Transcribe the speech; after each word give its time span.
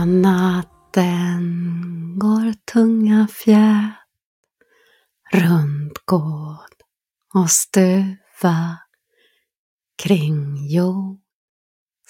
På 0.00 0.06
natten 0.06 1.44
går 2.18 2.52
tunga 2.72 3.28
fjät 3.28 3.94
runt 5.32 5.98
gård 6.04 6.74
och 7.34 7.50
stuva 7.50 8.78
kring 10.02 10.68
jord 10.68 11.20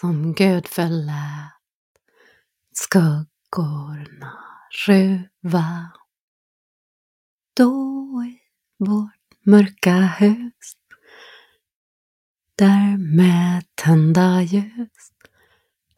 som 0.00 0.34
Gud 0.34 0.66
förlät 0.66 1.52
skuggorna 2.72 4.38
ruva. 4.86 5.92
Då 7.56 8.24
i 8.24 8.40
vårt 8.78 9.46
mörka 9.46 9.94
hus 9.94 10.74
där 12.54 12.96
med 13.16 13.64
tända 13.74 14.42
ljus 14.42 15.09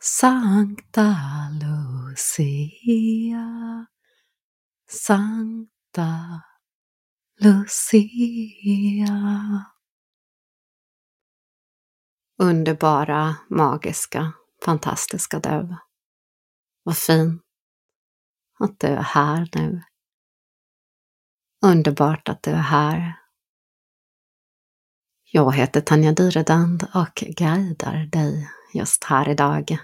Sankta 0.05 1.17
Lucia, 1.61 3.47
Sankta 4.91 6.43
Lucia. 7.41 9.17
Underbara, 12.39 13.37
magiska, 13.51 14.33
fantastiska 14.65 15.39
du. 15.39 15.77
Vad 16.83 16.97
fint 16.97 17.43
att 18.59 18.81
du 18.81 18.87
är 18.87 19.03
här 19.03 19.49
nu. 19.55 19.83
Underbart 21.65 22.29
att 22.29 22.43
du 22.43 22.51
är 22.51 22.57
här. 22.57 23.19
Jag 25.25 25.55
heter 25.55 25.81
Tanja 25.81 26.13
Dyredand 26.13 26.87
och 26.95 27.15
guidar 27.15 28.07
dig 28.07 28.51
just 28.75 29.05
här 29.05 29.29
idag. 29.29 29.79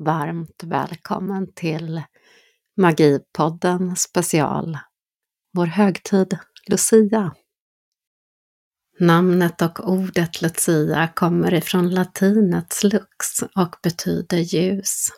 Varmt 0.00 0.62
välkommen 0.64 1.52
till 1.54 2.02
Magipodden 2.76 3.96
special, 3.96 4.78
vår 5.52 5.66
högtid 5.66 6.38
Lucia. 6.70 7.34
Namnet 8.98 9.62
och 9.62 9.88
ordet 9.88 10.42
Lucia 10.42 11.08
kommer 11.08 11.54
ifrån 11.54 11.90
latinets 11.90 12.84
lux 12.84 13.42
och 13.56 13.76
betyder 13.82 14.38
ljus. 14.38 15.08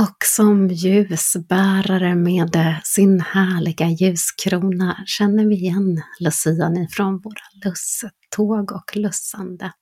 Och 0.00 0.16
som 0.24 0.68
ljusbärare 0.68 2.14
med 2.14 2.80
sin 2.84 3.20
härliga 3.20 3.88
ljuskrona 3.88 5.02
känner 5.06 5.46
vi 5.46 5.54
igen 5.54 6.02
lucian 6.20 6.76
ifrån 6.76 7.20
våra 7.20 7.64
lussetåg 7.64 8.72
och 8.72 8.96
lussande. 8.96 9.72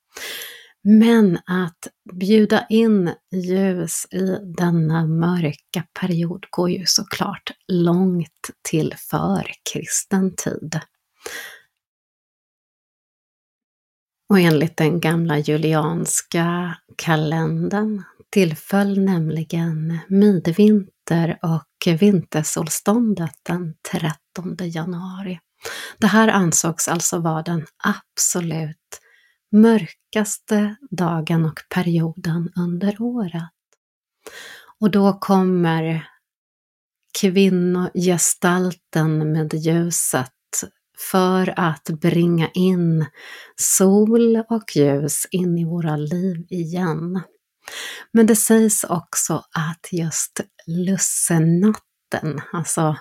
Men 0.88 1.38
att 1.46 1.88
bjuda 2.12 2.66
in 2.68 3.14
ljus 3.32 4.06
i 4.10 4.38
denna 4.58 5.06
mörka 5.06 5.84
period 6.00 6.46
går 6.50 6.70
ju 6.70 6.86
såklart 6.86 7.50
långt 7.68 8.50
till 8.68 8.94
förkristen 9.10 10.36
tid. 10.36 10.80
Och 14.28 14.40
enligt 14.40 14.76
den 14.76 15.00
gamla 15.00 15.38
julianska 15.38 16.76
kalendern 16.96 18.02
tillföll 18.30 18.98
nämligen 18.98 19.98
midvinter 20.08 21.38
och 21.42 21.98
vintersolståndet 22.00 23.34
den 23.42 23.74
13 23.92 24.56
januari. 24.60 25.40
Det 25.98 26.06
här 26.06 26.28
ansågs 26.28 26.88
alltså 26.88 27.18
vara 27.18 27.42
den 27.42 27.66
absolut 27.84 29.00
mörkaste 29.52 30.76
dagen 30.90 31.44
och 31.44 31.60
perioden 31.74 32.52
under 32.56 33.02
året. 33.02 33.50
Och 34.80 34.90
då 34.90 35.12
kommer 35.12 36.08
kvinnogestalten 37.20 39.32
med 39.32 39.54
ljuset 39.54 40.32
för 41.10 41.54
att 41.56 41.84
bringa 41.84 42.50
in 42.54 43.06
sol 43.56 44.42
och 44.48 44.76
ljus 44.76 45.26
in 45.30 45.58
i 45.58 45.64
våra 45.64 45.96
liv 45.96 46.46
igen. 46.50 47.22
Men 48.12 48.26
det 48.26 48.36
sägs 48.36 48.84
också 48.84 49.34
att 49.34 49.88
just 49.92 50.40
lussenatten, 50.66 52.40
alltså 52.52 52.96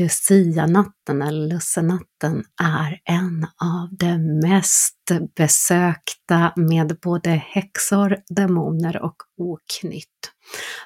Lucianatten 0.00 1.22
eller 1.22 1.48
lussenatten 1.48 2.44
är 2.62 3.00
en 3.04 3.44
av 3.44 3.88
de 3.90 4.18
mest 4.18 4.96
besökta 5.36 6.52
med 6.56 6.98
både 7.02 7.30
häxor, 7.30 8.16
demoner 8.28 9.02
och 9.02 9.16
oknytt. 9.36 10.32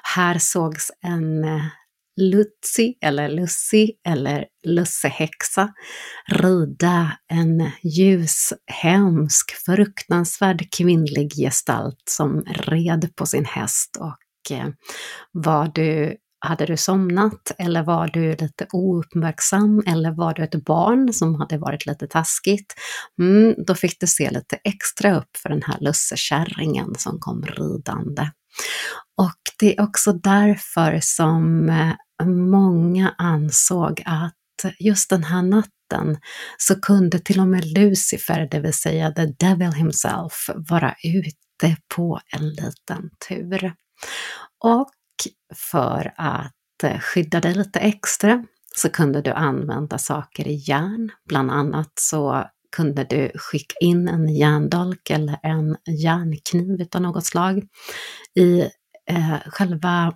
Här 0.03 0.37
sågs 0.39 0.91
en 1.01 1.43
eh, 1.43 1.65
Lutzi 2.21 2.97
eller 3.01 3.29
Lussi 3.29 3.91
eller 4.07 4.45
lussehäxa 4.67 5.73
rida 6.27 7.17
en 7.27 7.71
ljus, 7.83 8.53
hemsk, 8.67 9.51
fruktansvärd 9.65 10.67
kvinnlig 10.77 11.31
gestalt 11.33 12.03
som 12.09 12.43
red 12.45 13.15
på 13.15 13.25
sin 13.25 13.45
häst 13.45 13.97
och 13.99 14.57
eh, 14.57 14.67
var 15.31 15.71
du 15.75 16.17
hade 16.41 16.65
du 16.65 16.77
somnat 16.77 17.51
eller 17.57 17.83
var 17.83 18.07
du 18.07 18.35
lite 18.35 18.67
ouppmärksam 18.71 19.83
eller 19.87 20.11
var 20.11 20.33
du 20.33 20.43
ett 20.43 20.65
barn 20.65 21.13
som 21.13 21.35
hade 21.35 21.57
varit 21.57 21.85
lite 21.85 22.07
taskigt? 22.07 22.73
Mm, 23.19 23.55
då 23.67 23.75
fick 23.75 23.99
du 23.99 24.07
se 24.07 24.29
lite 24.29 24.55
extra 24.63 25.17
upp 25.17 25.37
för 25.37 25.49
den 25.49 25.63
här 25.63 25.77
lussekärringen 25.79 26.95
som 26.97 27.19
kom 27.19 27.45
ridande. 27.45 28.29
Och 29.17 29.41
det 29.59 29.77
är 29.77 29.83
också 29.83 30.13
därför 30.13 30.99
som 31.01 31.69
eh, 31.69 32.25
många 32.27 33.15
ansåg 33.17 34.01
att 34.05 34.35
just 34.79 35.09
den 35.09 35.23
här 35.23 35.41
natten 35.41 36.17
så 36.57 36.81
kunde 36.81 37.19
till 37.19 37.39
och 37.39 37.47
med 37.47 37.65
Lucifer, 37.77 38.47
det 38.51 38.59
vill 38.59 38.73
säga 38.73 39.11
the 39.11 39.25
devil 39.25 39.71
himself, 39.71 40.49
vara 40.69 40.95
ute 41.03 41.77
på 41.95 42.19
en 42.37 42.49
liten 42.49 43.09
tur. 43.27 43.73
Och 44.63 44.89
för 45.55 46.13
att 46.17 46.83
eh, 46.83 46.99
skydda 46.99 47.39
dig 47.39 47.53
lite 47.53 47.79
extra 47.79 48.45
så 48.75 48.89
kunde 48.89 49.21
du 49.21 49.31
använda 49.31 49.97
saker 49.97 50.47
i 50.47 50.63
järn. 50.67 51.11
Bland 51.25 51.51
annat 51.51 51.91
så 51.99 52.45
kunde 52.75 53.03
du 53.03 53.31
skicka 53.35 53.75
in 53.81 54.07
en 54.07 54.35
järndolk 54.35 55.09
eller 55.09 55.39
en 55.43 55.77
järnkniv 56.03 56.87
av 56.95 57.01
något 57.01 57.25
slag 57.25 57.67
i 58.35 58.61
eh, 59.09 59.39
själva 59.45 60.13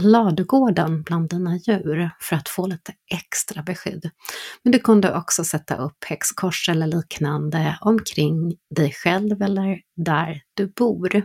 ladugården 0.00 1.02
bland 1.02 1.28
dina 1.28 1.56
djur 1.56 2.10
för 2.20 2.36
att 2.36 2.48
få 2.48 2.66
lite 2.66 2.92
extra 3.12 3.62
beskydd. 3.62 4.10
Men 4.62 4.72
du 4.72 4.78
kunde 4.78 5.16
också 5.16 5.44
sätta 5.44 5.76
upp 5.76 6.04
häxkors 6.06 6.68
eller 6.68 6.86
liknande 6.86 7.78
omkring 7.80 8.56
dig 8.76 8.92
själv 8.92 9.42
eller 9.42 9.80
där 9.96 10.40
du 10.54 10.66
bor. 10.66 11.22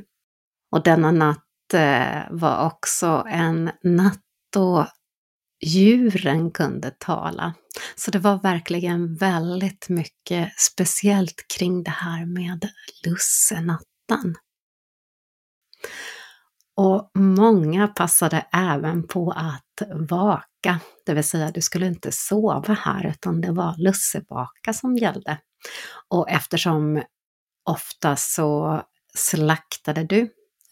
Och 0.71 0.83
denna 0.83 1.11
natt 1.11 1.48
Eh, 1.73 2.21
var 2.29 2.65
också 2.65 3.25
en 3.29 3.71
natt 3.83 4.23
då 4.53 4.87
djuren 5.65 6.51
kunde 6.51 6.91
tala. 6.91 7.53
Så 7.95 8.11
det 8.11 8.19
var 8.19 8.39
verkligen 8.39 9.15
väldigt 9.15 9.89
mycket 9.89 10.59
speciellt 10.59 11.45
kring 11.57 11.83
det 11.83 11.91
här 11.91 12.25
med 12.25 12.69
lussenatten. 13.05 14.35
Och 16.75 17.11
många 17.15 17.87
passade 17.87 18.45
även 18.53 19.07
på 19.07 19.31
att 19.31 19.81
vaka, 20.09 20.79
det 21.05 21.13
vill 21.13 21.23
säga 21.23 21.51
du 21.51 21.61
skulle 21.61 21.87
inte 21.87 22.11
sova 22.11 22.73
här 22.73 23.05
utan 23.07 23.41
det 23.41 23.51
var 23.51 23.75
lussevaka 23.77 24.73
som 24.73 24.95
gällde. 24.97 25.37
Och 26.07 26.29
eftersom 26.29 27.03
ofta 27.65 28.15
så 28.15 28.81
slaktade 29.15 30.03
du 30.03 30.21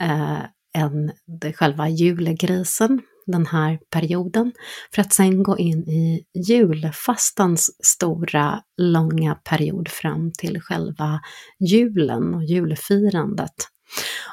eh, 0.02 0.42
än 0.76 1.12
själva 1.56 1.90
julgrisen 1.90 3.02
den 3.26 3.46
här 3.46 3.80
perioden 3.90 4.52
för 4.96 5.02
att 5.02 5.14
sen 5.14 5.44
gå 5.44 5.58
in 5.58 5.80
i 5.90 6.24
julfastans 6.48 7.70
stora, 7.84 8.62
långa 8.78 9.36
period 9.36 9.88
fram 9.88 10.32
till 10.32 10.62
själva 10.62 11.22
julen 11.60 12.36
och 12.36 12.44
julfirandet. 12.44 13.54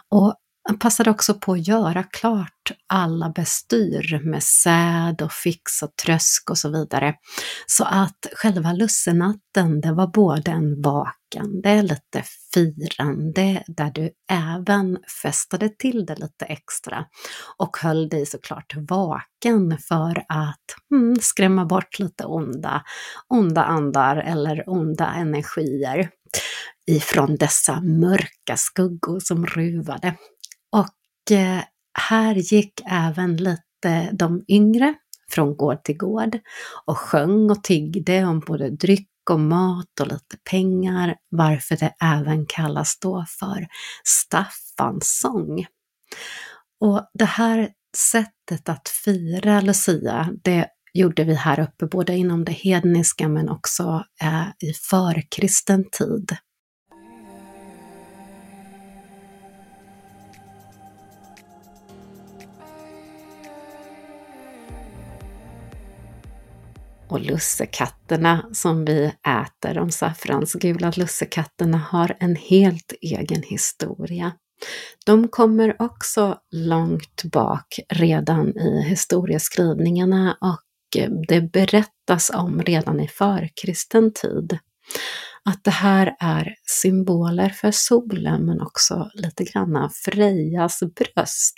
Och 0.09 0.35
han 0.69 0.79
passade 0.79 1.11
också 1.11 1.35
på 1.35 1.53
att 1.53 1.69
göra 1.69 2.03
klart 2.03 2.73
alla 2.87 3.29
bestyr 3.29 4.21
med 4.25 4.43
säd 4.43 5.23
och 5.23 5.33
fix 5.33 5.83
och 5.83 5.97
trösk 5.97 6.51
och 6.51 6.59
så 6.59 6.71
vidare. 6.71 7.15
Så 7.67 7.85
att 7.85 8.27
själva 8.37 8.73
lussenatten, 8.73 9.81
det 9.81 9.93
var 9.93 10.07
både 10.07 10.51
en 10.51 10.83
vakande, 10.83 11.83
lite 11.83 12.23
firande, 12.55 13.65
där 13.67 13.91
du 13.91 14.11
även 14.31 14.99
festade 15.23 15.69
till 15.69 16.07
det 16.07 16.15
lite 16.15 16.45
extra 16.45 17.05
och 17.57 17.77
höll 17.77 18.09
dig 18.09 18.27
såklart 18.27 18.75
vaken 18.89 19.79
för 19.79 20.25
att 20.29 20.91
mm, 20.91 21.17
skrämma 21.21 21.65
bort 21.65 21.99
lite 21.99 22.25
onda, 22.25 22.83
onda 23.29 23.65
andar 23.65 24.17
eller 24.17 24.69
onda 24.69 25.07
energier 25.07 26.11
ifrån 26.87 27.37
dessa 27.37 27.81
mörka 27.81 28.57
skuggor 28.57 29.21
som 29.21 29.47
ruvade. 29.47 30.15
Och 30.75 31.37
eh, 31.37 31.63
här 31.99 32.35
gick 32.35 32.81
även 32.87 33.37
lite 33.37 34.11
de 34.13 34.45
yngre 34.49 34.95
från 35.31 35.57
gård 35.57 35.85
till 35.85 35.97
gård 35.97 36.39
och 36.87 36.99
sjöng 36.99 37.51
och 37.51 37.65
tiggde 37.65 38.25
om 38.25 38.41
både 38.41 38.71
dryck 38.71 39.11
och 39.31 39.41
mat 39.41 40.01
och 40.01 40.07
lite 40.07 40.37
pengar, 40.51 41.17
varför 41.31 41.77
det 41.77 41.95
även 42.01 42.47
kallas 42.47 42.99
då 43.01 43.25
för 43.39 43.67
Staffansång. 44.05 45.67
Och 46.81 47.11
det 47.15 47.25
här 47.25 47.69
sättet 47.97 48.69
att 48.69 48.89
fira 48.89 49.61
Lucia, 49.61 50.31
det 50.43 50.69
gjorde 50.95 51.25
vi 51.25 51.35
här 51.35 51.61
uppe 51.61 51.87
både 51.87 52.17
inom 52.17 52.45
det 52.45 52.53
hedniska 52.53 53.29
men 53.29 53.49
också 53.49 54.05
eh, 54.23 54.49
i 54.69 54.73
förkristen 54.91 55.85
tid. 55.91 56.37
Och 67.09 67.21
lussekatterna 67.21 68.47
som 68.53 68.85
vi 68.85 69.05
äter, 69.07 69.75
de 69.75 69.91
saffransgula 69.91 70.93
lussekatterna, 70.97 71.79
har 71.79 72.17
en 72.21 72.37
helt 72.37 72.93
egen 73.01 73.43
historia. 73.43 74.33
De 75.07 75.29
kommer 75.29 75.83
också 75.83 76.39
långt 76.51 77.25
bak 77.25 77.81
redan 77.89 78.59
i 78.59 78.83
historieskrivningarna 78.83 80.37
och 80.41 80.61
det 81.29 81.41
berättas 81.53 82.31
om 82.35 82.63
redan 82.63 83.01
i 83.01 83.09
förkristen 83.09 84.13
tid. 84.13 84.59
Att 85.45 85.65
det 85.65 85.71
här 85.71 86.17
är 86.21 86.55
symboler 86.67 87.49
för 87.49 87.71
solen 87.71 88.47
men 88.47 88.61
också 88.61 89.11
lite 89.15 89.45
grann 89.45 89.91
Frejas 90.05 90.81
bröst. 90.81 91.55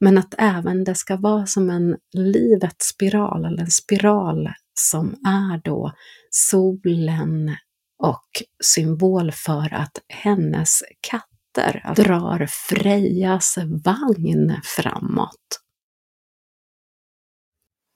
Men 0.00 0.18
att 0.18 0.34
även 0.38 0.84
det 0.84 0.94
ska 0.94 1.16
vara 1.16 1.46
som 1.46 1.70
en 1.70 1.96
livets 2.12 2.86
spiral 2.86 3.44
eller 3.44 3.62
en 3.62 3.70
spiral 3.70 4.48
som 4.80 5.14
är 5.26 5.60
då 5.64 5.92
solen 6.30 7.56
och 8.02 8.28
symbol 8.64 9.32
för 9.32 9.74
att 9.74 9.98
hennes 10.08 10.82
katter 11.00 11.94
drar 12.04 12.46
Frejas 12.46 13.58
vagn 13.84 14.60
framåt. 14.76 15.65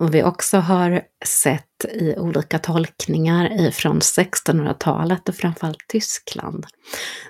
Och 0.01 0.15
vi 0.15 0.23
också 0.23 0.57
har 0.59 1.03
sett 1.25 1.85
i 1.93 2.15
olika 2.19 2.59
tolkningar 2.59 3.67
ifrån 3.69 4.01
1600-talet 4.01 5.29
och 5.29 5.35
framförallt 5.35 5.89
Tyskland, 5.89 6.67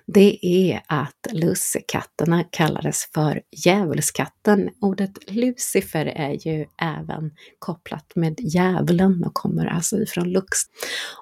det 0.07 0.47
är 0.47 0.81
att 0.87 1.27
lussekatterna 1.33 2.45
kallades 2.51 3.05
för 3.15 3.41
djävulskatten. 3.65 4.71
Ordet 4.81 5.31
Lucifer 5.31 6.07
är 6.07 6.49
ju 6.49 6.67
även 6.83 7.31
kopplat 7.59 8.13
med 8.15 8.41
djävulen 8.41 9.25
och 9.25 9.35
kommer 9.35 9.67
alltså 9.67 9.97
ifrån 9.97 10.31
Lux. 10.31 10.59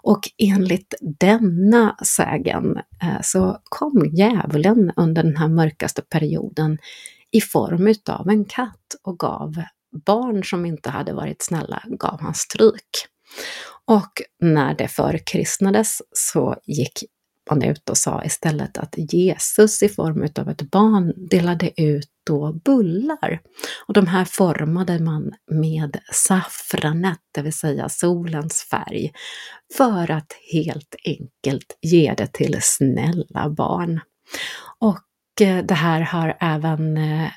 Och 0.02 0.20
enligt 0.38 0.94
denna 1.00 1.96
sägen 2.04 2.76
eh, 3.02 3.20
så 3.22 3.58
kom 3.64 4.10
djävulen 4.12 4.92
under 4.96 5.22
den 5.22 5.36
här 5.36 5.48
mörkaste 5.48 6.02
perioden 6.02 6.78
i 7.30 7.40
form 7.40 7.86
utav 7.86 8.28
en 8.28 8.44
katt 8.44 8.94
och 9.02 9.18
gav 9.18 9.62
barn 10.06 10.44
som 10.44 10.66
inte 10.66 10.90
hade 10.90 11.12
varit 11.12 11.42
snälla 11.42 11.82
gav 11.86 12.20
han 12.20 12.34
stryk. 12.34 12.90
Och 13.84 14.12
när 14.40 14.74
det 14.74 14.88
förkristnades 14.88 15.98
så 16.12 16.56
gick 16.66 17.04
man 17.50 17.62
ut 17.62 17.90
och 17.90 17.96
sa 17.96 18.24
istället 18.24 18.78
att 18.78 18.94
Jesus 18.96 19.82
i 19.82 19.88
form 19.88 20.28
av 20.38 20.48
ett 20.48 20.70
barn 20.70 21.28
delade 21.28 21.82
ut 21.82 22.08
då 22.26 22.52
bullar. 22.64 23.40
Och 23.86 23.94
de 23.94 24.06
här 24.06 24.24
formade 24.24 24.98
man 24.98 25.32
med 25.50 25.98
saffranet, 26.12 27.18
det 27.34 27.42
vill 27.42 27.52
säga 27.52 27.88
solens 27.88 28.66
färg, 28.70 29.12
för 29.76 30.10
att 30.10 30.32
helt 30.52 30.94
enkelt 31.04 31.78
ge 31.82 32.14
det 32.16 32.32
till 32.32 32.58
snälla 32.60 33.50
barn. 33.50 34.00
Och 34.78 35.40
eh, 35.40 35.64
det 35.64 35.74
här 35.74 36.00
har 36.00 36.36
även 36.40 36.96
eh, 36.96 37.30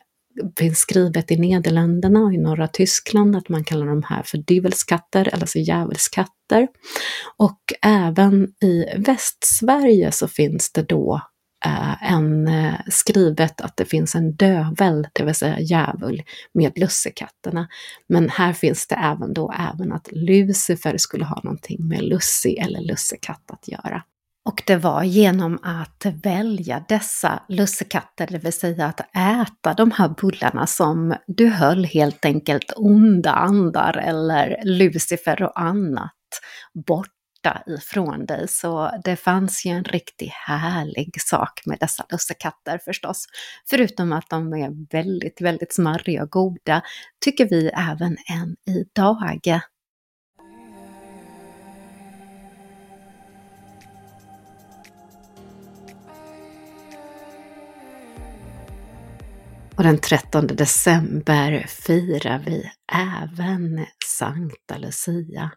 finns 0.59 0.79
skrivet 0.79 1.31
i 1.31 1.37
Nederländerna 1.37 2.19
och 2.19 2.33
i 2.33 2.37
norra 2.37 2.67
Tyskland 2.67 3.35
att 3.35 3.49
man 3.49 3.63
kallar 3.63 3.85
de 3.85 4.03
här 4.03 4.23
för 4.23 4.37
dyvelskatter, 4.37 5.29
alltså 5.33 5.59
djävulskatter. 5.59 6.67
Och 7.37 7.61
även 7.81 8.47
i 8.63 8.85
Västsverige 8.97 10.11
så 10.11 10.27
finns 10.27 10.71
det 10.71 10.81
då 10.81 11.21
eh, 11.65 12.11
en 12.13 12.47
eh, 12.47 12.73
skrivet 12.87 13.61
att 13.61 13.77
det 13.77 13.85
finns 13.85 14.15
en 14.15 14.35
dövel, 14.35 15.07
det 15.13 15.23
vill 15.23 15.35
säga 15.35 15.59
djävul, 15.59 16.23
med 16.53 16.77
lussekatterna. 16.77 17.67
Men 18.07 18.29
här 18.29 18.53
finns 18.53 18.87
det 18.87 18.95
även 18.95 19.33
då 19.33 19.53
även 19.73 19.91
att 19.91 20.07
Lucifer 20.11 20.97
skulle 20.97 21.25
ha 21.25 21.41
någonting 21.43 21.87
med 21.87 22.03
lussi 22.03 22.57
eller 22.57 22.81
lussekatt 22.81 23.51
att 23.51 23.67
göra. 23.67 24.03
Och 24.45 24.63
det 24.67 24.75
var 24.75 25.03
genom 25.03 25.59
att 25.63 26.05
välja 26.23 26.85
dessa 26.87 27.43
lussekatter, 27.49 28.27
det 28.27 28.37
vill 28.37 28.53
säga 28.53 28.85
att 28.85 28.99
äta 29.15 29.73
de 29.73 29.91
här 29.91 30.09
bullarna 30.21 30.67
som 30.67 31.15
du 31.27 31.49
höll 31.49 31.85
helt 31.85 32.25
enkelt 32.25 32.73
onda 32.75 33.31
andar 33.31 33.97
eller 33.97 34.57
Lucifer 34.63 35.43
och 35.43 35.59
annat 35.59 36.11
borta 36.87 37.63
ifrån 37.67 38.25
dig. 38.25 38.47
Så 38.47 38.91
det 39.03 39.15
fanns 39.15 39.65
ju 39.65 39.71
en 39.71 39.83
riktigt 39.83 40.33
härlig 40.33 41.21
sak 41.21 41.61
med 41.65 41.77
dessa 41.79 42.05
lussekatter 42.11 42.79
förstås. 42.85 43.25
Förutom 43.69 44.13
att 44.13 44.29
de 44.29 44.53
är 44.53 44.91
väldigt, 44.91 45.41
väldigt 45.41 45.75
smarriga 45.75 46.23
och 46.23 46.31
goda, 46.31 46.81
tycker 47.25 47.49
vi 47.49 47.67
även 47.67 48.17
än 48.29 48.55
idag. 48.65 49.59
Och 59.81 59.87
den 59.87 59.99
13 59.99 60.47
december 60.47 61.65
firar 61.67 62.43
vi 62.45 62.71
även 62.93 63.85
Sankta 64.05 64.77
Lucia. 64.77 65.51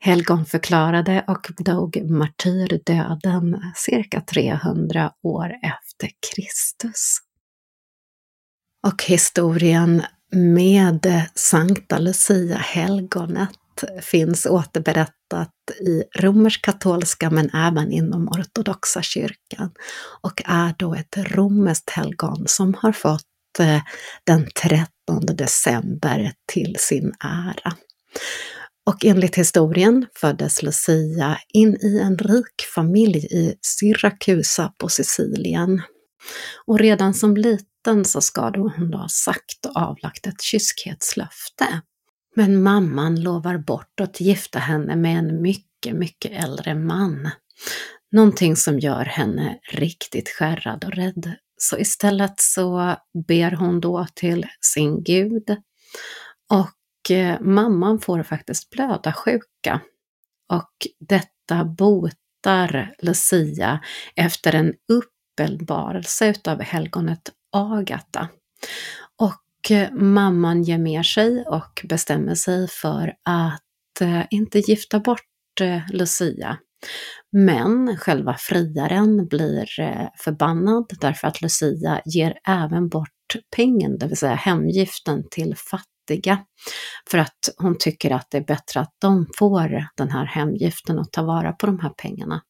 Helgonförklarade 0.00 1.24
och 1.28 1.46
dog 1.58 2.10
martyrdöden 2.10 3.60
cirka 3.76 4.20
300 4.20 5.12
år 5.22 5.50
efter 5.62 6.10
Kristus. 6.30 7.18
Och 8.86 9.04
historien 9.04 10.02
med 10.32 11.26
Sankta 11.34 11.98
Lucia, 11.98 12.56
helgonet, 12.56 13.84
finns 14.00 14.46
återberättat 14.46 15.54
i 15.80 16.02
romersk-katolska 16.18 17.30
men 17.30 17.50
även 17.54 17.92
inom 17.92 18.28
ortodoxa 18.28 19.02
kyrkan 19.02 19.72
och 20.20 20.42
är 20.46 20.74
då 20.78 20.94
ett 20.94 21.16
romerskt 21.16 21.90
helgon 21.90 22.44
som 22.46 22.74
har 22.74 22.92
fått 22.92 23.29
Eh, 23.58 23.82
den 24.24 24.48
13 24.62 24.90
december 25.36 26.32
till 26.52 26.76
sin 26.78 27.12
ära. 27.24 27.72
Och 28.86 29.04
enligt 29.04 29.34
historien 29.34 30.06
föddes 30.14 30.62
Lucia 30.62 31.38
in 31.48 31.76
i 31.82 31.98
en 31.98 32.18
rik 32.18 32.62
familj 32.74 33.18
i 33.18 33.54
Syrakusa 33.62 34.72
på 34.78 34.88
Sicilien. 34.88 35.82
Och 36.66 36.78
redan 36.78 37.14
som 37.14 37.36
liten 37.36 38.04
så 38.04 38.20
ska 38.20 38.50
då 38.50 38.72
hon 38.76 38.94
ha 38.94 39.08
sagt 39.08 39.66
och 39.66 39.76
avlagt 39.76 40.26
ett 40.26 40.42
kyskhetslöfte. 40.42 41.80
Men 42.36 42.62
mamman 42.62 43.22
lovar 43.22 43.58
bort 43.58 44.00
att 44.00 44.20
gifta 44.20 44.58
henne 44.58 44.96
med 44.96 45.18
en 45.18 45.42
mycket, 45.42 45.96
mycket 45.96 46.44
äldre 46.44 46.74
man. 46.74 47.30
Någonting 48.12 48.56
som 48.56 48.78
gör 48.78 49.04
henne 49.04 49.58
riktigt 49.72 50.28
skärrad 50.28 50.84
och 50.84 50.92
rädd 50.92 51.32
så 51.62 51.78
istället 51.78 52.34
så 52.40 52.96
ber 53.28 53.50
hon 53.50 53.80
då 53.80 54.06
till 54.14 54.46
sin 54.74 55.02
gud 55.02 55.56
och 56.50 57.10
eh, 57.10 57.40
mamman 57.40 58.00
får 58.00 58.22
faktiskt 58.22 58.70
blödarsjuka. 58.70 59.80
Och 60.48 60.86
detta 60.98 61.64
botar 61.64 62.94
Lucia 62.98 63.80
efter 64.16 64.54
en 64.54 64.74
uppenbarelse 64.88 66.28
utav 66.28 66.62
helgonet 66.62 67.32
Agata. 67.52 68.28
Och 69.18 69.70
eh, 69.70 69.92
mamman 69.92 70.62
ger 70.62 70.78
med 70.78 71.06
sig 71.06 71.44
och 71.46 71.80
bestämmer 71.84 72.34
sig 72.34 72.68
för 72.68 73.14
att 73.24 74.00
eh, 74.00 74.22
inte 74.30 74.58
gifta 74.58 75.00
bort 75.00 75.60
eh, 75.60 75.80
Lucia 75.90 76.58
men 77.32 77.96
själva 77.96 78.36
friaren 78.38 79.26
blir 79.26 79.80
eh, 79.80 80.08
förbannad 80.16 80.86
därför 81.00 81.28
att 81.28 81.42
Lucia 81.42 82.00
ger 82.04 82.38
även 82.48 82.88
bort 82.88 83.08
pengen, 83.56 83.98
det 83.98 84.06
vill 84.06 84.16
säga 84.16 84.34
hemgiften, 84.34 85.24
till 85.30 85.54
fattiga. 85.56 86.38
För 87.10 87.18
att 87.18 87.48
hon 87.56 87.76
tycker 87.78 88.10
att 88.10 88.26
det 88.30 88.36
är 88.36 88.44
bättre 88.44 88.80
att 88.80 88.94
de 89.00 89.26
får 89.38 89.86
den 89.96 90.10
här 90.10 90.24
hemgiften 90.24 90.98
och 90.98 91.12
tar 91.12 91.24
vara 91.24 91.52
på 91.52 91.66
de 91.66 91.80
här 91.80 91.90
pengarna. 91.90 92.42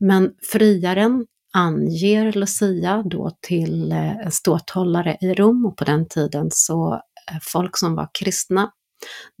Men 0.00 0.32
friaren 0.52 1.26
anger 1.54 2.32
Lucia 2.32 3.02
då 3.02 3.30
till 3.40 3.92
en 3.92 4.32
ståthållare 4.32 5.16
i 5.20 5.34
Rom 5.34 5.66
och 5.66 5.76
på 5.76 5.84
den 5.84 6.08
tiden 6.08 6.48
så 6.50 6.94
eh, 6.94 7.38
folk 7.42 7.78
som 7.78 7.94
var 7.94 8.08
kristna, 8.18 8.70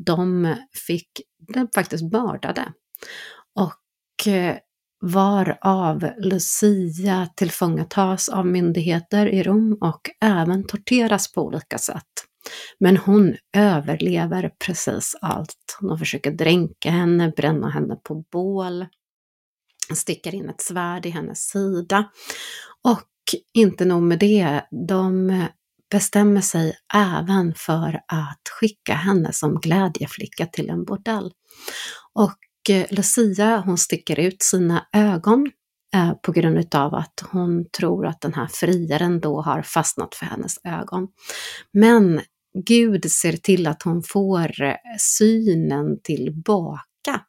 de 0.06 0.54
fick 0.86 1.08
de 1.54 1.68
faktiskt 1.74 2.12
mördade. 2.12 2.72
Och 3.54 3.74
Eh, 4.26 4.56
varav 5.00 6.10
Lucia 6.18 7.28
tillfångatas 7.36 8.28
av 8.28 8.46
myndigheter 8.46 9.26
i 9.26 9.42
Rom 9.42 9.78
och 9.80 10.00
även 10.20 10.66
torteras 10.66 11.32
på 11.32 11.42
olika 11.42 11.78
sätt. 11.78 12.04
Men 12.80 12.96
hon 12.96 13.36
överlever 13.56 14.52
precis 14.66 15.16
allt. 15.20 15.78
De 15.80 15.98
försöker 15.98 16.30
dränka 16.30 16.90
henne, 16.90 17.32
bränna 17.36 17.70
henne 17.70 17.96
på 17.96 18.24
bål, 18.32 18.86
sticker 19.94 20.34
in 20.34 20.48
ett 20.48 20.60
svärd 20.60 21.06
i 21.06 21.10
hennes 21.10 21.48
sida. 21.48 22.10
Och 22.82 23.08
inte 23.54 23.84
nog 23.84 24.02
med 24.02 24.18
det, 24.18 24.62
de 24.88 25.32
bestämmer 25.90 26.40
sig 26.40 26.76
även 26.94 27.54
för 27.54 28.00
att 28.08 28.48
skicka 28.60 28.94
henne 28.94 29.32
som 29.32 29.60
glädjeflicka 29.60 30.46
till 30.46 30.70
en 30.70 30.84
bordell. 30.84 31.32
Och 32.12 32.36
Eh, 32.70 32.86
Lucia 32.90 33.62
hon 33.66 33.78
sticker 33.78 34.20
ut 34.20 34.42
sina 34.42 34.86
ögon 34.92 35.50
eh, 35.94 36.12
på 36.22 36.32
grund 36.32 36.58
utav 36.58 36.94
att 36.94 37.24
hon 37.30 37.70
tror 37.78 38.06
att 38.06 38.20
den 38.20 38.34
här 38.34 38.46
friaren 38.46 39.20
då 39.20 39.40
har 39.40 39.62
fastnat 39.62 40.14
för 40.14 40.26
hennes 40.26 40.58
ögon. 40.64 41.08
Men 41.72 42.20
Gud 42.64 43.10
ser 43.10 43.32
till 43.32 43.66
att 43.66 43.82
hon 43.82 44.02
får 44.02 44.62
eh, 44.62 44.74
synen 44.98 46.00
tillbaka 46.02 47.20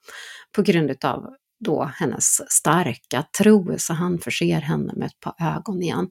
på 0.55 0.61
grund 0.61 0.91
utav 0.91 1.23
då 1.59 1.83
hennes 1.83 2.51
starka 2.51 3.23
tro, 3.37 3.75
så 3.77 3.93
han 3.93 4.19
förser 4.19 4.61
henne 4.61 4.93
med 4.95 5.05
ett 5.05 5.19
par 5.19 5.57
ögon 5.57 5.83
igen. 5.83 6.07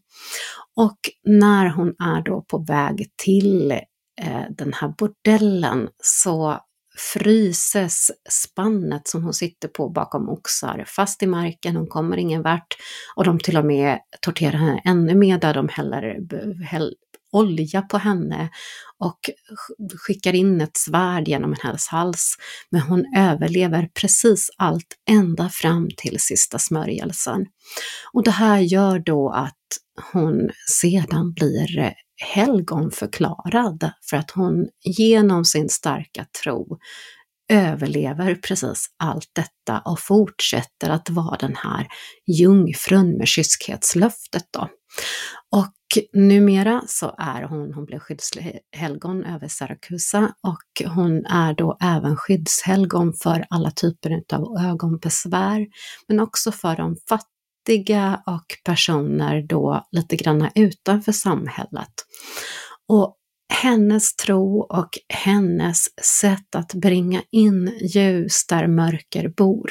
Och 0.77 0.99
när 1.25 1.69
hon 1.69 1.89
är 1.89 2.23
då 2.23 2.43
på 2.43 2.59
väg 2.59 3.07
till 3.17 3.73
eh, 4.21 4.43
den 4.51 4.73
här 4.73 4.95
bordellen 4.99 5.89
så 6.03 6.61
fryses 6.97 8.11
spannet 8.31 9.09
som 9.09 9.25
hon 9.25 9.35
sitter 9.35 9.69
på 9.69 9.89
bakom 9.89 10.29
oxar 10.29 10.85
fast 10.87 11.23
i 11.23 11.27
marken, 11.27 11.77
hon 11.77 11.87
kommer 11.87 12.17
ingen 12.17 12.43
vart 12.43 12.77
och 13.17 13.25
de 13.25 13.39
till 13.39 13.57
och 13.57 13.65
med 13.65 13.99
torterar 14.21 14.59
henne 14.59 14.81
ännu 14.85 15.15
mer 15.15 15.39
där 15.39 15.55
de 15.55 15.69
häller, 15.69 16.65
häll, 16.65 16.95
olja 17.33 17.83
på 17.83 17.99
henne 17.99 18.51
och 18.99 19.19
skickar 19.97 20.35
in 20.35 20.61
ett 20.61 20.77
svärd 20.77 21.29
genom 21.29 21.55
hennes 21.63 21.89
hals. 21.89 22.37
Men 22.71 22.81
hon 22.81 23.05
överlever 23.17 23.89
precis 24.01 24.51
allt 24.57 24.97
ända 25.11 25.49
fram 25.49 25.89
till 25.97 26.21
sista 26.21 26.59
smörjelsen. 26.59 27.47
Och 28.13 28.25
det 28.25 28.31
här 28.31 28.59
gör 28.59 28.99
då 28.99 29.31
att 29.31 29.55
hon 30.13 30.51
sedan 30.81 31.33
blir 31.33 31.95
helgonförklarad 32.17 33.91
för 34.11 34.17
att 34.17 34.31
hon 34.31 34.69
genom 34.85 35.45
sin 35.45 35.69
starka 35.69 36.27
tro 36.43 36.79
överlever 37.49 38.35
precis 38.35 38.87
allt 38.97 39.31
detta 39.33 39.81
och 39.85 40.01
fortsätter 40.01 40.91
att 40.91 41.11
vara 41.11 41.37
den 41.37 41.57
här 41.57 41.87
jungfrun 42.27 43.19
med 43.19 43.29
kyskhetslöftet 43.29 44.45
då. 44.51 44.69
Och 45.57 45.73
numera 46.13 46.83
så 46.87 47.15
är 47.19 47.43
hon, 47.43 47.75
hon 47.75 47.85
blev 47.85 47.99
skyddshelgon 47.99 49.25
över 49.25 49.49
Sarakusa 49.49 50.35
och 50.43 50.91
hon 50.95 51.27
är 51.27 51.55
då 51.55 51.77
även 51.81 52.17
skyddshelgon 52.17 53.13
för 53.13 53.47
alla 53.51 53.71
typer 53.71 54.23
av 54.33 54.57
ögonbesvär, 54.65 55.67
men 56.09 56.21
också 56.21 56.53
för 56.53 56.77
de 56.77 56.97
fattiga 57.09 57.36
fattiga 57.67 58.23
och 58.27 58.47
personer 58.65 59.43
då 59.43 59.87
lite 59.93 60.17
grann 60.17 60.51
utanför 60.55 61.13
samhället. 61.13 61.93
Och 62.89 63.17
hennes 63.63 64.17
tro 64.17 64.61
och 64.61 64.89
hennes 65.09 65.85
sätt 66.21 66.55
att 66.55 66.75
bringa 66.75 67.23
in 67.33 67.79
ljus 67.95 68.47
där 68.49 68.67
mörker 68.67 69.29
bor, 69.29 69.71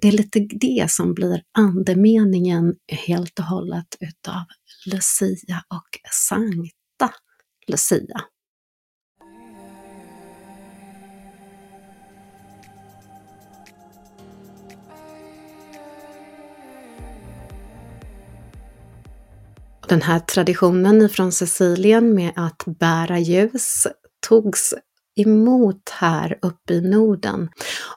det 0.00 0.08
är 0.08 0.12
lite 0.12 0.40
det 0.40 0.90
som 0.90 1.14
blir 1.14 1.42
andemeningen 1.58 2.74
helt 3.06 3.38
och 3.38 3.44
hållet 3.44 3.96
utav 4.00 4.44
Lucia 4.86 5.64
och 5.68 5.98
Sankta 6.28 7.14
Lucia. 7.66 8.20
Den 19.92 20.02
här 20.02 20.18
traditionen 20.18 21.08
från 21.08 21.32
Sicilien 21.32 22.14
med 22.14 22.32
att 22.36 22.64
bära 22.78 23.18
ljus 23.18 23.86
togs 24.28 24.74
emot 25.20 25.88
här 25.90 26.38
uppe 26.42 26.74
i 26.74 26.80
Norden. 26.80 27.48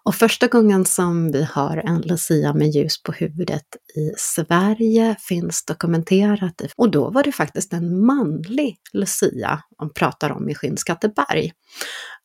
Och 0.03 0.15
första 0.15 0.47
gången 0.47 0.85
som 0.85 1.31
vi 1.31 1.43
har 1.43 1.77
en 1.77 2.01
Lucia 2.01 2.53
med 2.53 2.69
ljus 2.69 3.03
på 3.03 3.11
huvudet 3.11 3.65
i 3.95 4.13
Sverige 4.17 5.15
finns 5.19 5.65
dokumenterat. 5.65 6.61
Och 6.75 6.91
då 6.91 7.09
var 7.09 7.23
det 7.23 7.31
faktiskt 7.31 7.73
en 7.73 8.05
manlig 8.05 8.77
Lucia, 8.93 9.61
om 9.77 9.93
pratar 9.93 10.29
om 10.29 10.49
i 10.49 10.55
Skinnskatteberg. 10.55 11.51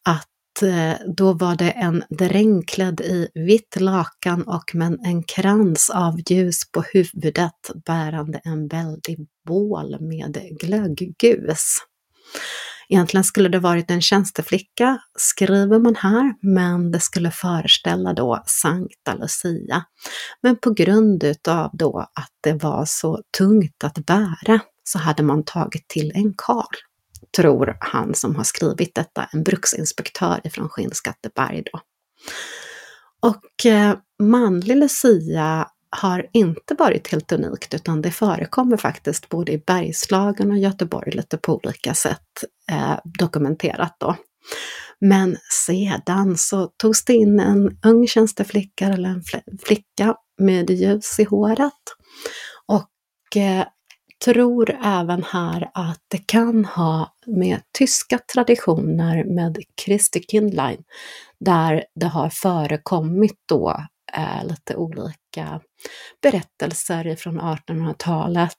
Att 0.08 0.28
Eh, 0.62 0.96
då 1.16 1.32
var 1.32 1.56
det 1.56 1.70
en 1.70 2.04
dräng 2.10 2.62
klädd 2.62 3.00
i 3.00 3.28
vitt 3.34 3.76
lakan 3.80 4.42
och 4.42 4.74
med 4.74 4.98
en 5.04 5.22
krans 5.22 5.90
av 5.90 6.20
ljus 6.28 6.70
på 6.72 6.84
huvudet 6.92 7.70
bärande 7.86 8.40
en 8.44 8.68
väldig 8.68 9.18
bål 9.46 10.00
med 10.00 10.38
glöggus. 10.60 11.76
Egentligen 12.88 13.24
skulle 13.24 13.48
det 13.48 13.58
varit 13.58 13.90
en 13.90 14.02
tjänsteflicka, 14.02 14.98
skriver 15.18 15.78
man 15.78 15.94
här, 15.94 16.34
men 16.42 16.90
det 16.90 17.00
skulle 17.00 17.30
föreställa 17.30 18.12
då 18.12 18.42
Sankta 18.46 19.14
Lucia. 19.14 19.84
Men 20.42 20.56
på 20.56 20.70
grund 20.70 21.24
utav 21.24 21.70
då 21.72 21.98
att 21.98 22.32
det 22.40 22.52
var 22.52 22.84
så 22.86 23.22
tungt 23.38 23.84
att 23.84 24.06
bära 24.06 24.60
så 24.84 24.98
hade 24.98 25.22
man 25.22 25.44
tagit 25.44 25.88
till 25.88 26.12
en 26.14 26.34
karl 26.36 26.89
tror 27.36 27.76
han 27.80 28.14
som 28.14 28.36
har 28.36 28.44
skrivit 28.44 28.94
detta, 28.94 29.28
en 29.32 29.42
bruksinspektör 29.42 30.40
ifrån 30.44 30.68
Skinnskatteberg 30.68 31.62
då. 31.72 31.80
Och 33.20 33.66
eh, 33.66 33.96
manlig 34.18 34.76
Lucia 34.76 35.68
har 35.90 36.26
inte 36.32 36.74
varit 36.74 37.08
helt 37.08 37.32
unikt 37.32 37.74
utan 37.74 38.02
det 38.02 38.10
förekommer 38.10 38.76
faktiskt 38.76 39.28
både 39.28 39.52
i 39.52 39.58
Bergslagen 39.58 40.50
och 40.50 40.58
Göteborg 40.58 41.12
lite 41.12 41.38
på 41.38 41.60
olika 41.64 41.94
sätt 41.94 42.44
eh, 42.70 42.98
dokumenterat 43.04 43.96
då. 44.00 44.16
Men 45.00 45.36
sedan 45.66 46.38
så 46.38 46.66
togs 46.66 47.04
det 47.04 47.14
in 47.14 47.40
en 47.40 47.78
ung 47.84 48.06
tjänsteflicka 48.06 48.86
eller 48.86 49.08
en 49.08 49.22
flicka 49.66 50.14
med 50.38 50.70
ljus 50.70 51.18
i 51.20 51.24
håret. 51.24 51.82
Och 52.66 53.36
eh, 53.36 53.66
tror 54.24 54.78
även 54.84 55.22
här 55.22 55.70
att 55.74 56.00
det 56.08 56.26
kan 56.26 56.64
ha 56.64 57.14
med 57.26 57.60
tyska 57.78 58.18
traditioner 58.32 59.24
med 59.24 59.58
Christi 59.84 60.24
Kindlein, 60.28 60.84
där 61.40 61.84
det 61.94 62.06
har 62.06 62.30
förekommit 62.30 63.38
då 63.48 63.86
eh, 64.16 64.44
lite 64.44 64.76
olika 64.76 65.60
berättelser 66.22 67.16
från 67.16 67.40
1800-talet, 67.40 68.52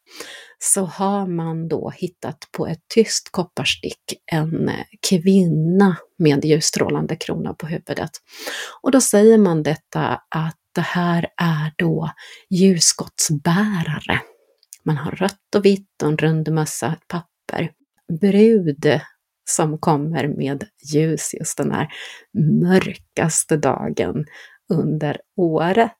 så 0.59 0.85
har 0.85 1.27
man 1.27 1.67
då 1.67 1.91
hittat 1.95 2.37
på 2.57 2.67
ett 2.67 2.81
tyst 2.93 3.31
kopparstick 3.31 4.01
en 4.31 4.69
eh, 4.69 4.85
kvinna 5.09 5.97
med 6.17 6.45
ljusstrålande 6.45 7.15
krona 7.15 7.53
på 7.53 7.67
huvudet. 7.67 8.11
Och 8.81 8.91
då 8.91 9.01
säger 9.01 9.37
man 9.37 9.63
detta 9.63 10.21
att 10.29 10.57
det 10.75 10.81
här 10.81 11.27
är 11.37 11.73
då 11.77 12.11
ljusskottsbärare 12.49 14.21
man 14.83 14.97
har 14.97 15.11
rött 15.11 15.55
och 15.55 15.65
vitt 15.65 16.01
och 16.03 16.09
en 16.09 16.17
rund 16.17 16.51
mössa, 16.51 16.87
ett 16.87 17.07
papper. 17.07 17.71
Brud 18.21 19.01
som 19.49 19.77
kommer 19.77 20.27
med 20.27 20.63
ljus 20.93 21.33
just 21.33 21.57
den 21.57 21.71
här 21.71 21.87
mörkaste 22.61 23.57
dagen 23.57 24.25
under 24.73 25.17
året. 25.37 25.97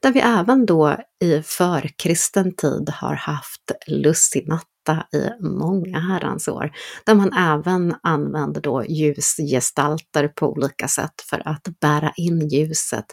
Där 0.00 0.12
vi 0.12 0.20
även 0.20 0.66
då 0.66 0.96
i 1.24 1.42
förkristen 1.42 2.54
tid 2.56 2.90
har 2.90 3.14
haft 3.14 3.72
lussinatta 3.86 5.06
i 5.12 5.30
många 5.40 5.98
herrans 5.98 6.48
år, 6.48 6.72
där 7.06 7.14
man 7.14 7.32
även 7.32 7.94
använder 8.02 8.60
då 8.60 8.84
ljusgestalter 8.84 10.28
på 10.28 10.52
olika 10.52 10.88
sätt 10.88 11.20
för 11.30 11.48
att 11.48 11.68
bära 11.80 12.12
in 12.16 12.48
ljuset. 12.48 13.04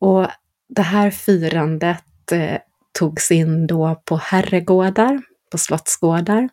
Och 0.00 0.26
det 0.68 0.82
här 0.82 1.10
firandet 1.10 2.32
eh, 2.32 2.58
togs 2.98 3.30
in 3.30 3.66
då 3.66 4.02
på 4.04 4.16
herrgårdar, 4.16 5.22
på 5.50 5.58
slottsgårdar 5.58 6.48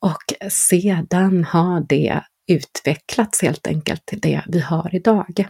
och 0.00 0.50
sedan 0.52 1.44
har 1.44 1.86
det 1.88 2.22
utvecklats 2.46 3.42
helt 3.42 3.66
enkelt 3.66 4.06
till 4.06 4.20
det 4.20 4.42
vi 4.48 4.60
har 4.60 4.94
idag. 4.94 5.48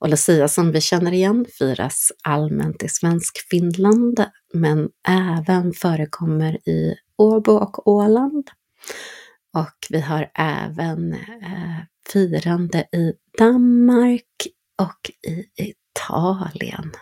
Och 0.00 0.08
Lucia 0.08 0.48
som 0.48 0.72
vi 0.72 0.80
känner 0.80 1.12
igen 1.12 1.46
firas 1.58 2.12
allmänt 2.22 2.82
i 2.82 2.88
svensk 2.88 3.38
Finland, 3.50 4.24
men 4.54 4.88
även 5.08 5.72
förekommer 5.72 6.68
i 6.68 6.94
Åbo 7.18 7.52
och 7.52 7.88
Åland. 7.88 8.50
Och 9.56 9.86
vi 9.90 10.00
har 10.00 10.30
även 10.34 11.12
eh, 11.12 11.78
firande 12.12 12.78
i 12.78 13.12
Danmark 13.38 14.46
och 14.82 15.10
i 15.30 15.44
Italien. 15.56 16.92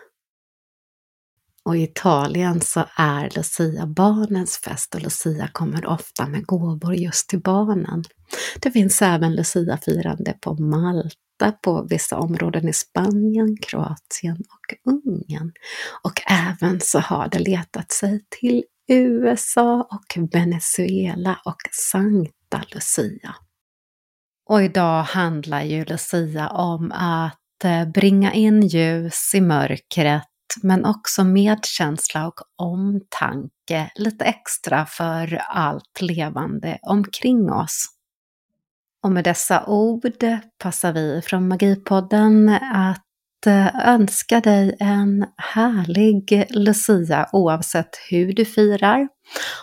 Och 1.64 1.76
i 1.76 1.83
Italien 1.83 2.61
så 2.61 2.85
är 2.97 3.30
Lucia 3.37 3.87
barnens 3.87 4.56
fest 4.56 4.94
och 4.94 5.02
Lucia 5.02 5.49
kommer 5.52 5.87
ofta 5.87 6.26
med 6.26 6.47
gåvor 6.47 6.94
just 6.94 7.28
till 7.28 7.40
barnen. 7.40 8.04
Det 8.61 8.71
finns 8.71 9.02
även 9.02 9.35
Lucia-firande 9.35 10.35
på 10.40 10.54
Malta, 10.54 11.52
på 11.62 11.87
vissa 11.90 12.18
områden 12.18 12.68
i 12.68 12.73
Spanien, 12.73 13.56
Kroatien 13.62 14.37
och 14.37 14.92
Ungern. 14.92 15.52
Och 16.02 16.23
även 16.26 16.80
så 16.80 16.99
har 16.99 17.28
det 17.28 17.38
letat 17.38 17.92
sig 17.92 18.25
till 18.40 18.64
USA 18.88 19.88
och 19.90 20.33
Venezuela 20.33 21.40
och 21.44 21.62
Sankta 21.73 22.62
Lucia. 22.75 23.35
Och 24.50 24.62
idag 24.62 25.02
handlar 25.02 25.62
ju 25.62 25.85
Lucia 25.85 26.49
om 26.49 26.92
att 26.92 27.64
eh, 27.64 27.88
bringa 27.88 28.33
in 28.33 28.62
ljus 28.66 29.35
i 29.35 29.40
mörkret 29.40 30.28
men 30.63 30.85
också 30.85 31.25
medkänsla 31.25 32.27
och 32.27 32.41
omtanke 32.57 33.91
lite 33.95 34.25
extra 34.25 34.87
för 34.87 35.43
allt 35.49 36.01
levande 36.01 36.79
omkring 36.83 37.53
oss. 37.53 37.87
Och 39.03 39.13
med 39.13 39.25
dessa 39.25 39.67
ord 39.67 40.25
passar 40.59 40.93
vi 40.93 41.23
från 41.25 41.49
Magipodden 41.49 42.49
att 42.73 43.47
eh, 43.47 43.89
önska 43.89 44.41
dig 44.41 44.77
en 44.81 45.27
härlig 45.37 46.47
Lucia 46.51 47.29
oavsett 47.33 47.91
hur 48.11 48.33
du 48.33 48.45
firar 48.45 49.09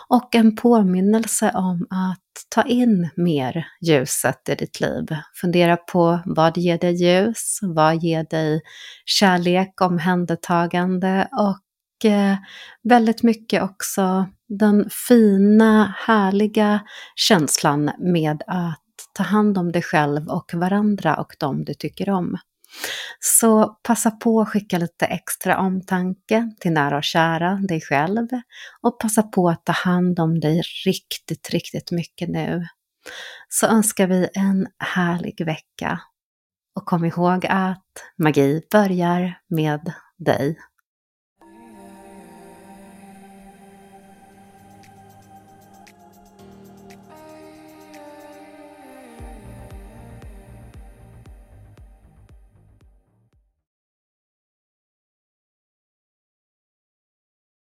och 0.08 0.34
en 0.34 0.56
påminnelse 0.56 1.52
om 1.54 1.86
att 1.90 2.18
ta 2.48 2.62
in 2.62 3.10
mer 3.16 3.66
ljuset 3.80 4.48
i 4.48 4.54
ditt 4.54 4.80
liv. 4.80 5.16
Fundera 5.40 5.76
på 5.76 6.20
vad 6.24 6.56
ger 6.56 6.78
dig 6.78 6.94
ljus, 6.94 7.58
vad 7.62 8.02
ger 8.02 8.24
dig 8.24 8.60
kärlek, 9.04 9.80
omhändertagande 9.80 11.28
och 11.32 12.10
eh, 12.10 12.36
väldigt 12.82 13.22
mycket 13.22 13.62
också 13.62 14.26
den 14.48 14.90
fina, 15.08 15.94
härliga 15.98 16.80
känslan 17.16 17.90
med 17.98 18.42
att 18.46 18.78
ta 19.14 19.22
hand 19.22 19.58
om 19.58 19.72
dig 19.72 19.82
själv 19.82 20.28
och 20.28 20.50
varandra 20.54 21.16
och 21.16 21.36
de 21.38 21.64
du 21.64 21.74
tycker 21.74 22.10
om. 22.10 22.36
Så 23.20 23.78
passa 23.82 24.10
på 24.10 24.40
att 24.40 24.48
skicka 24.48 24.78
lite 24.78 25.06
extra 25.06 25.58
omtanke 25.58 26.50
till 26.60 26.72
nära 26.72 26.96
och 26.96 27.04
kära, 27.04 27.54
dig 27.54 27.80
själv. 27.80 28.28
Och 28.82 29.00
passa 29.00 29.22
på 29.22 29.48
att 29.48 29.64
ta 29.64 29.72
hand 29.72 30.20
om 30.20 30.40
dig 30.40 30.62
riktigt, 30.86 31.50
riktigt 31.50 31.90
mycket 31.90 32.28
nu. 32.28 32.66
Så 33.48 33.66
önskar 33.66 34.06
vi 34.06 34.28
en 34.34 34.66
härlig 34.78 35.46
vecka. 35.46 36.00
Och 36.76 36.84
kom 36.84 37.04
ihåg 37.04 37.46
att 37.46 37.84
magi 38.18 38.62
börjar 38.70 39.38
med 39.48 39.92
dig. 40.18 40.58